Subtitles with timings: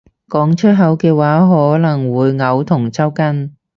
[0.29, 3.51] 講出口嘅話可能會嘔同抽搐